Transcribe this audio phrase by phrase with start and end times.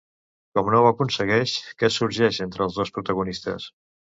[0.57, 1.53] Com no ho aconsegueix,
[1.83, 3.71] què sorgeix entre els dos protagonistes?